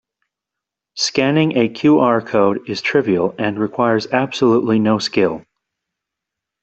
[0.95, 5.45] Scanning a QR code is trivial and requires absolutely no skill.